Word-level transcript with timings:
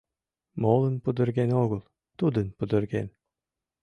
Молын 0.61 0.95
пудырген 1.03 1.51
огыл, 1.63 1.81
тудын 2.19 2.47
пудырген. 2.57 3.07